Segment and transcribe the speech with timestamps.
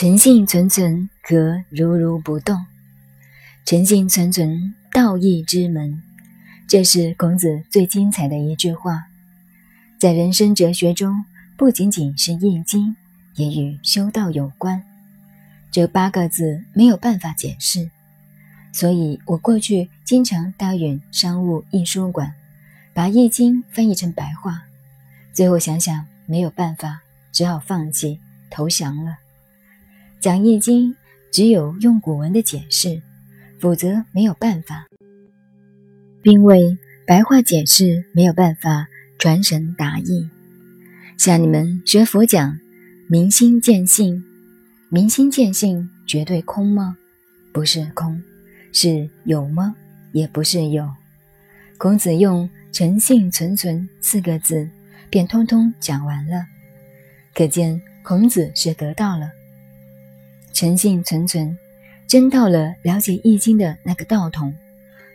[0.00, 2.64] 诚信存存，和如如不动。
[3.64, 6.00] 诚信存存，道义之门。
[6.68, 9.08] 这是孔子最精彩的一句话，
[9.98, 11.24] 在人生哲学中，
[11.56, 12.90] 不仅仅是《易经》，
[13.34, 14.80] 也与修道有关。
[15.72, 17.90] 这八个字没有办法解释，
[18.72, 22.32] 所以我过去经常答应商务印书馆，
[22.94, 24.62] 把《易经》翻译成白话。
[25.32, 27.00] 最后想想没有办法，
[27.32, 29.16] 只好放弃投降了。
[30.20, 30.90] 讲《易经》，
[31.30, 33.00] 只有用古文的解释，
[33.60, 34.86] 否则没有办法。
[36.24, 40.28] 因为白话解释没有办法传神达意。
[41.16, 42.58] 像你们学佛讲
[43.08, 44.24] 明心见性，
[44.88, 46.96] 明心见性绝对空吗？
[47.52, 48.20] 不是空，
[48.72, 49.76] 是有吗？
[50.12, 50.88] 也不是有。
[51.76, 54.68] 孔子用“诚信存存”四个字，
[55.08, 56.44] 便通通讲完了。
[57.34, 59.30] 可见孔子是得到了
[60.58, 61.56] 诚信存存，
[62.08, 64.52] 真到了了解《易经》的那个道统。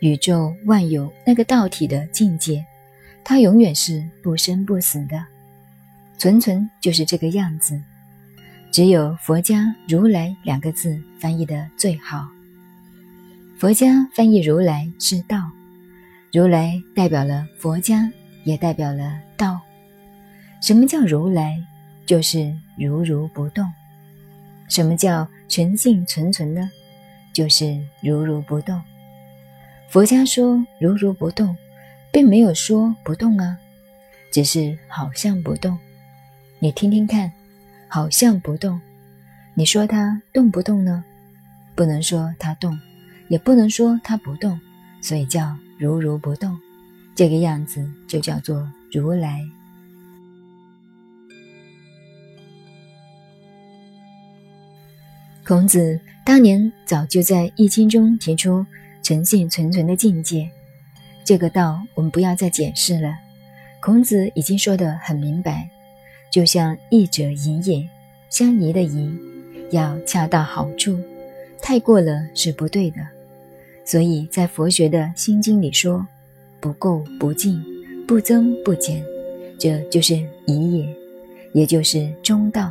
[0.00, 2.66] 宇宙万有那个道体的境界，
[3.22, 5.24] 它永远是不生不死的，
[6.18, 7.80] 存存就是这个样子。
[8.72, 12.26] 只有佛家“如来”两个字翻译的最好。
[13.60, 15.52] 佛家翻译“如来”是道，
[16.32, 18.10] 如来代表了佛家，
[18.42, 19.60] 也代表了道。
[20.60, 21.56] 什么叫如来？
[22.06, 23.64] 就是如如不动。
[24.68, 26.70] 什么叫纯净纯纯呢？
[27.32, 28.80] 就是如如不动。
[29.88, 31.56] 佛家说如如不动，
[32.12, 33.58] 并没有说不动啊，
[34.30, 35.78] 只是好像不动。
[36.58, 37.32] 你听听看，
[37.88, 38.80] 好像不动。
[39.54, 41.04] 你说它动不动呢？
[41.74, 42.78] 不能说它动，
[43.28, 44.60] 也不能说它不动，
[45.00, 46.58] 所以叫如如不动。
[47.14, 49.40] 这个样子就叫做如来。
[55.48, 58.66] 孔子当年早就在《易经》中提出。
[59.02, 60.46] 诚信存存的境界，
[61.24, 63.14] 这个道我们不要再解释了。
[63.80, 65.66] 孔子已经说得很明白，
[66.30, 67.88] 就像义者宜也，
[68.28, 69.10] 相宜的宜，
[69.70, 71.00] 要恰到好处，
[71.62, 72.98] 太过了是不对的。
[73.86, 76.06] 所以在佛学的心经里说，
[76.60, 77.64] 不垢不净，
[78.06, 79.02] 不增不减，
[79.58, 80.94] 这就是宜也，
[81.54, 82.70] 也就是中道。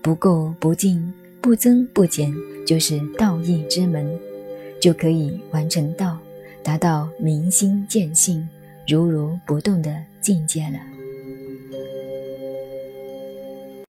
[0.00, 2.32] 不垢不净，不增不减，
[2.66, 4.18] 就是道义之门。
[4.80, 6.18] 就可以完成道，
[6.62, 8.48] 达到明心见性、
[8.88, 10.78] 如如不动的境界了。